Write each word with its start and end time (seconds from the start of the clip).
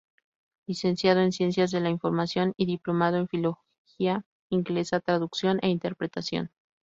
Licenciado 0.67 1.19
en 1.21 1.31
Ciencias 1.31 1.69
de 1.69 1.79
la 1.79 1.91
Información 1.91 2.53
y 2.57 2.65
Diplomado 2.65 3.17
en 3.17 3.27
Filología 3.27 4.25
Inglesa, 4.49 4.99
Traducción 4.99 5.59
e 5.61 5.69
Interpretación. 5.69 6.49